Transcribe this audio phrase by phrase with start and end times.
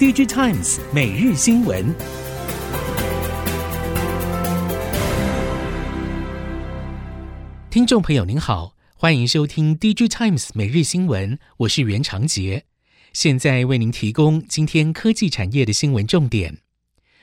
[0.00, 1.94] DigiTimes 每日新闻，
[7.68, 12.64] 听众朋友您好，欢迎收听 DigiTimes 每日新闻，我是袁长杰，
[13.12, 16.60] 现在为您提供今天科技产业的新闻重点。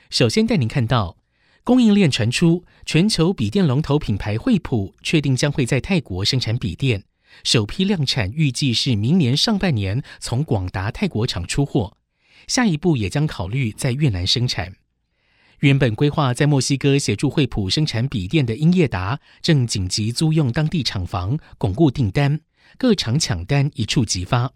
[0.08, 1.16] 首先带您看到，
[1.64, 7.02] 供应链传出，全球笔电龙头品牌惠普确定将会在泰国生产笔电，
[7.42, 11.97] 首批量产预计是明年上半年从广达泰国厂出货。
[12.48, 14.74] 下一步也将考虑在越南生产。
[15.60, 22.40] 原本规划在墨西哥协助惠普生产笔电的英业达，正紧急租用当地厂房巩固订单，
[22.76, 24.52] 各厂抢单一触即发。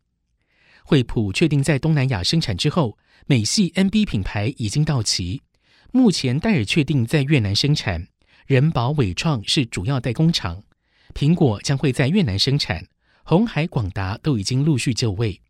[0.84, 5.42] 惠普确定在东南亚生产之后，美系 NB 品牌已经到齐。
[5.90, 8.08] 目前戴尔确定在越南生产，
[8.46, 10.62] 人保伟创是主要代工厂，
[11.14, 12.86] 苹果将会在越南生产，
[13.24, 15.40] 鸿海、广达都已经陆续就位。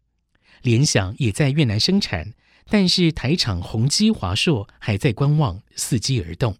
[0.62, 2.32] 联想也在越南生产，
[2.68, 6.56] 但是台厂宏基、华硕还在观望，伺机而动。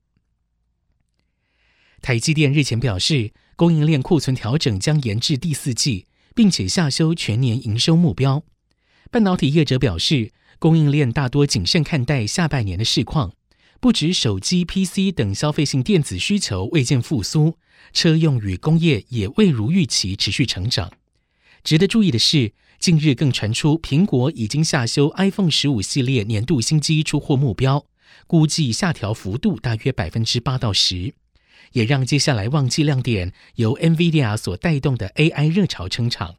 [2.01, 8.45] 台积电日前表示，供应链库存调整将延至第四季，并且下修全年营收目标。
[9.11, 13.33] 半导体业者表示，供应链大多谨慎看待下半年的市况，
[13.79, 17.57] 不止手机、PC 等消费性电子需求未见复苏，
[17.93, 20.91] 车用与工业也未如预期持续成长。
[21.63, 27.87] 值得注意的是，近日更传出，苹果已经下修 iPhone 十五系列年度新机出货目标，
[28.27, 31.15] 估计下调幅度大约百分之八到十，
[31.75, 36.35] 也让接下来旺季亮点由 NVIDIA 所带动的 AI 热潮撑场。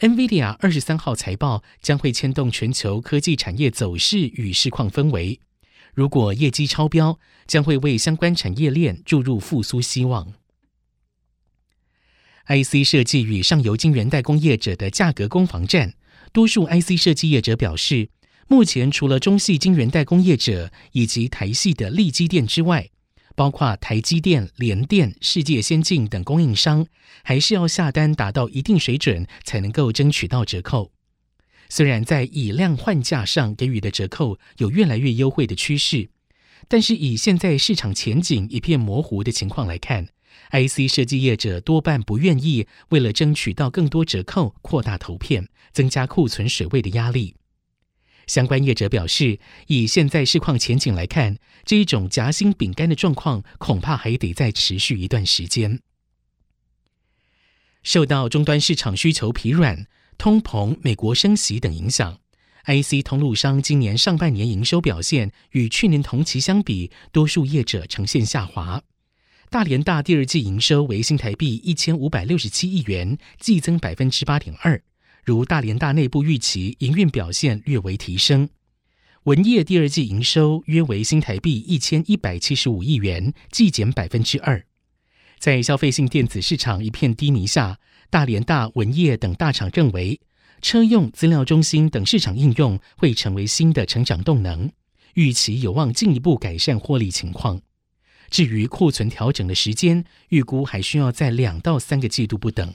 [0.00, 5.38] NVIDIA 二十三号财报将会牵动全球科技产业走势与市况氛围，
[5.94, 10.32] 如果业绩超标，将会为相关产业链注入复苏希望。
[12.48, 15.92] IC 设计与上游晶圆代工业者的价格攻防战，
[16.32, 18.08] 多数 IC 设计业者表示，
[18.46, 22.88] 目前除了中系晶圆代工业者以及台系的力基电之外，
[23.36, 26.86] 包括台积电、联电、世界先进等供应商，
[27.22, 30.90] 还是要下单达到一定水准才能够争取到折扣。
[31.68, 36.08] 虽然在以量换价上给予的折扣有越来越优惠的趋势，
[36.66, 40.08] 但是以现在市场前景一片模糊的情况来看。
[40.50, 47.34] IC 设计业者多半不愿意为了争取到更多折扣，扩大投片，增加库存水位的压力。
[48.26, 49.38] 相关业者表示，
[49.68, 55.80] 以现在市况前景来看，这一种夹心饼干的状况恐怕还得再持续一段时间。
[57.82, 59.86] 受到终端市场需求疲软、
[60.18, 62.20] 通膨、美国升息等影响
[62.66, 68.82] ，IC 通路商今年上半年营收表现与去年同期相比，多数业者呈现下滑。
[69.50, 74.78] 大联大第二季营收为新台币一千五百六十七亿元，季增百分之八点二。
[75.24, 78.50] 如大联大内部预期，营运表现略为提升。
[79.22, 84.62] 文业第二季营收约为新台币一千一百七十五亿元，季减百分之二。
[85.38, 87.78] 在消费性电子市场一片低迷下，
[88.10, 90.20] 大联大、文业等大厂认为，
[90.60, 94.70] 车用、资料中心等市场应用会成为新的成长动能，
[95.14, 97.62] 预期有望进一步改善获利情况。
[98.30, 102.74] 至于库存调整的时间，预估还需要在两到三个季度不等。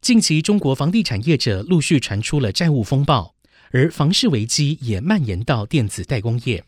[0.00, 3.34] 近期，中国房地产业者陆续传出了债务风暴，
[3.70, 6.64] 而房市危机也蔓延到电子代工业。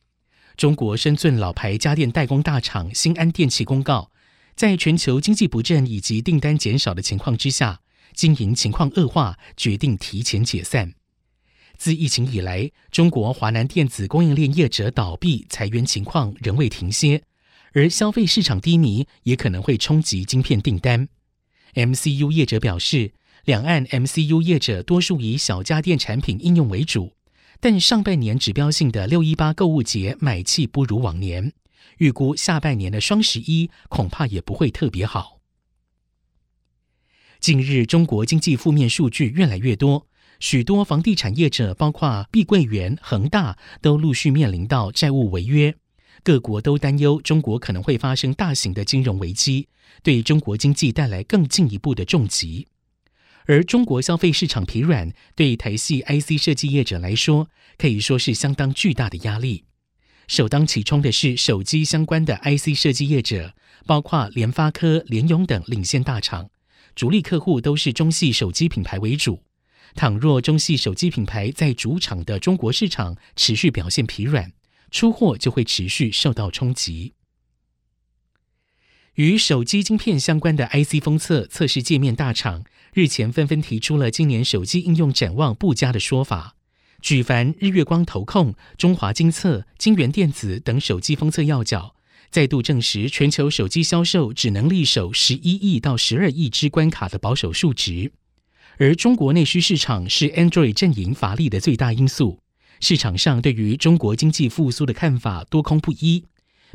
[0.56, 4.10] 中国深圳老牌家电代工大厂新安电器公告，
[4.54, 7.82] 在全球经济不振以及订单减少的情况之下，
[8.14, 10.94] 经营情况恶化，决定提前解散。
[11.76, 17.22] 自疫情以来，中国华南电子供应链业者倒闭裁员情况仍未停歇，
[17.72, 21.08] 而消费市场低迷也可能会冲击晶片订单。
[21.74, 23.12] MCU 业者表示，
[23.44, 27.12] 两岸 MCU 业者多数以小家电产品应用为主，
[27.60, 31.52] 但上半年指标性的六一八购物节买气不如往年，
[31.98, 35.40] 预估下半年的双十一恐怕也不会特别好。
[37.38, 40.06] 近日，中国经济负面数据越来越多。
[40.38, 45.74] 许多房地产业者，包括碧桂园、恒大，都陆续面临到债务违约。
[46.22, 49.68] 各国都担忧中国可能会发生大型的金融危机，
[50.02, 52.66] 对中国经济带来更进一步的重击。
[53.46, 57.48] 而中国消费市场疲软，对台系 IC 设计业者来说，
[57.78, 59.64] 可以说是相当巨大的压力。
[60.26, 63.54] 首当其冲的是手机相关的 IC 设计业者，
[63.86, 66.50] 包括联发科、联咏等领先大厂，
[66.96, 69.40] 主力客户都是中系手机品牌为主。
[69.94, 74.52] 倘若中系手机品牌在主场的中国市场持续表现疲软，
[74.90, 77.14] 出货就会持续受到冲击。
[79.14, 86.54] 与手机晶片相关的 IC 封测测试界面大厂日前纷纷提出了今年手机应用展望不佳的说法，
[87.00, 91.94] 举凡日月光投控、中华精测、晶圆电子等手机封测要角，
[92.30, 98.12] 再度证实全球手机销售只能力守十一亿到十二亿支关卡的保守数值。
[98.78, 102.40] 而中国内需市场是 Android 阵营乏力的最大因素，
[102.80, 106.24] 市场上对于中国经济复苏的看法多空不一。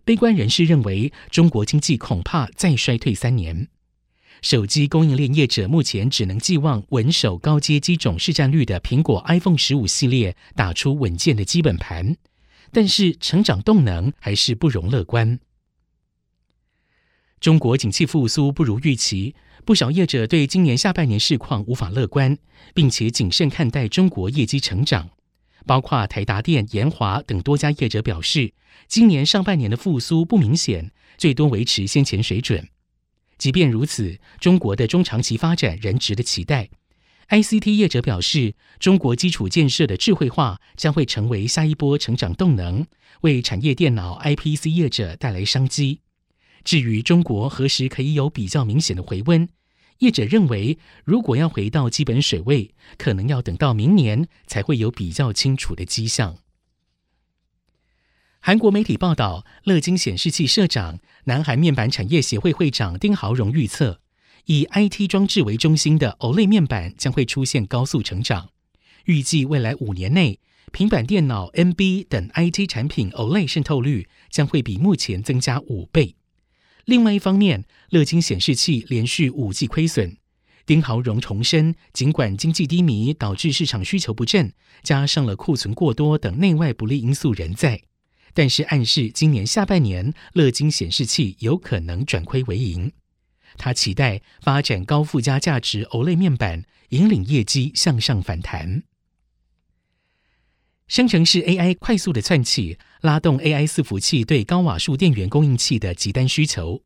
[0.04, 3.68] 悲观人士认为，中国经济恐怕再衰退三年。
[4.42, 12.18] 手机供应链业者目前只能寄望稳守高阶机种市占率的苹果 iPhone 十五系列打出稳健的基本盘，
[12.72, 15.40] 但是成长动能还是不容乐观。
[17.40, 19.36] 中国景气复苏不如预期，
[19.66, 22.38] 不少业者对今年下半年市况无法乐观，
[22.74, 25.10] 并且谨慎看待中国业绩成长。
[25.66, 28.54] 包括台达电、研华等多家业者表示，
[28.88, 32.68] 今年上半年的复苏不明显，最多维持先前水准。
[33.38, 36.70] 即便如此，中国的中长期发展仍值得期待。
[37.30, 42.86] ICT 业者表示，中国基础建设的智慧化将会成为下一波成长动能，
[43.22, 46.02] 为产业电脑 IPC 业者带来商机。
[46.64, 49.48] 至于中国何时可以有比较明显的回温，
[50.00, 56.38] 业者认为，如果要回到基本水位，可能要等到明年才会有比较清楚的迹象。
[58.40, 64.02] 韩国媒体报道，乐金显示器社长、南韩面板产业协会会长丁豪荣预测，
[64.46, 68.50] 以 IT 装置为中心的 OLED 面板将会出现高速成长。
[69.06, 70.40] 预计未来五年内，
[70.72, 76.16] 平板电脑、NB 等 IT 产品 OLED 渗透率将会比目前增加五倍。
[76.86, 80.18] 另外一方面，乐金显示器连续五季亏损，
[80.66, 87.82] 丁豪荣重申，尽管经济低迷导致市场需求不振，加上了库存过多等内外不利因素仍在。
[88.34, 92.92] 但是暗示今年下半年，乐金显示器有可能转亏为盈。
[93.58, 98.84] 他期待发展高附加价值 OLED 面板，引领业绩向上反弹。
[100.92, 106.82] 生成式 AI 快速的窜起，拉动 AI 伺服器对高瓦数电源供应器的急单需求。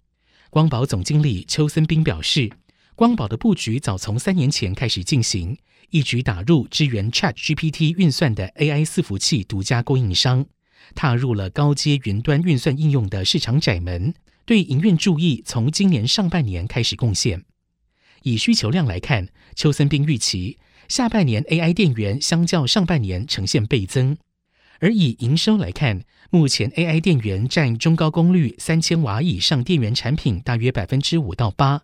[0.52, 2.52] 光宝总经理邱森斌表示，
[2.94, 5.58] 光宝的布局早从三年前开始进行，
[5.90, 10.46] 一举打入支援 ChatGPT 运算的 AI 伺服器独家供应商。
[10.94, 14.14] 踏入了高阶云端运算应用的市场窄门，
[14.46, 17.44] 对营运注意从今年上半年开始贡献。
[18.22, 24.16] 以需求量来看，邱森斌预期下半年 AI 电源相较上半年呈现倍增；
[24.80, 31.84] 而以营收来看，目前 AI 电源占中高功率三千瓦以上电源产品大约百分之五到八，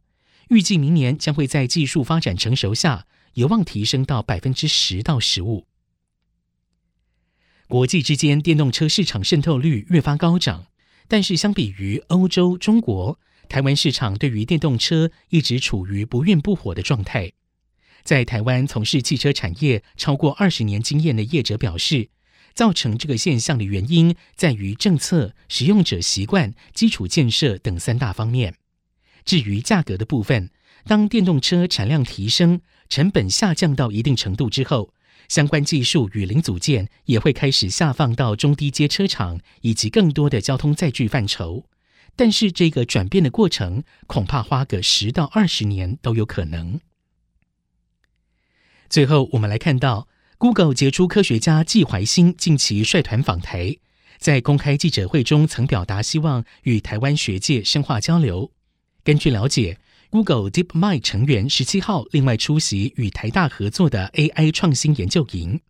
[0.49, 5.65] 预计明年将会在技术发展成熟下，有望提升到百分之十到十五。
[7.67, 10.65] 国际之间电动车市场渗透率越发高涨，
[11.07, 13.17] 但是相比于欧洲、中国，
[13.47, 17.31] 台湾市场对于电动车一直处于不温不火的状态。
[18.03, 22.09] 在台湾从事汽车产业超过二十年经验的业者表示，
[22.53, 28.55] 造成这个现象的原因在于政策、使用者习惯、基础建设等三大方面。
[29.23, 30.49] 至于价格的部分，
[30.85, 34.93] 当电动车产量提升、成本下降到一定程度之后，
[35.29, 41.65] 相关技术与零组件也会开始下放到中低阶车厂以及更多的交通载具范畴，
[42.15, 46.81] 但是这个转变的过程恐怕花个十到二十年都有可能。
[48.91, 53.77] 最后，我们来看到 Google 杰出科学家纪怀新近期率团访台，
[54.17, 58.51] 在公开记者会中曾表达希望与台湾学界深化交流。
[59.01, 59.77] 根据了解
[60.09, 65.61] ，Google DeepMind 成员十七号另外出席与台大合作的 AI 创新研究营。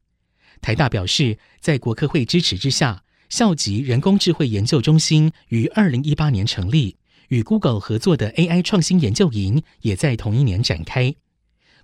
[0.60, 6.96] 台大表示，在国科会支持之下，校级人工智慧研究中心于二零一八年成立，
[7.28, 11.14] 与 Google 合作的 AI 创新研究营也在同一年展开。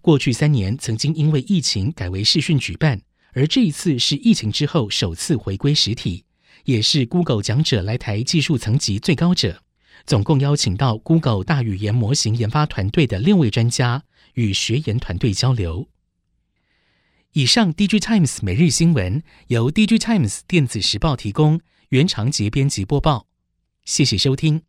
[0.08, 3.02] 过去三年曾经因为疫情改为视讯举办，
[3.34, 6.24] 而这一次是疫情之后首次回归实体，
[6.64, 9.62] 也是 Google 讲者来台技术层级最高者。
[10.06, 15.90] 总共邀请到 Google 大语言模型研发团队的六位专家与学研团队交流。
[17.34, 21.60] 以上，DG Times 每日新闻由 DG Times 电子时报提供，
[21.90, 23.28] 原长节编辑播报。
[23.84, 24.68] 谢谢收听。